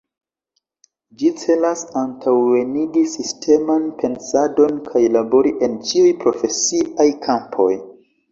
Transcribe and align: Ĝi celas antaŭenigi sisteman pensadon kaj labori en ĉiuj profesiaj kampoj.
Ĝi 1.23 1.27
celas 1.41 1.83
antaŭenigi 1.99 3.03
sisteman 3.11 3.85
pensadon 3.99 4.81
kaj 4.89 5.03
labori 5.19 5.53
en 5.67 5.75
ĉiuj 5.91 6.09
profesiaj 6.27 7.09
kampoj. 7.27 7.71